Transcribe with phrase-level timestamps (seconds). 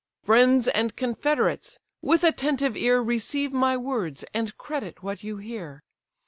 [0.23, 1.79] "Friends and confederates!
[2.01, 5.83] with attentive ear Receive my words, and credit what you hear.